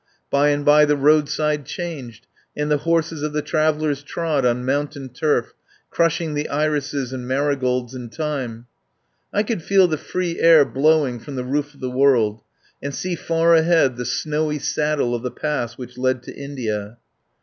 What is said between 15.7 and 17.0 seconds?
which led to India.